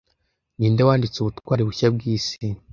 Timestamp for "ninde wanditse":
0.57-1.17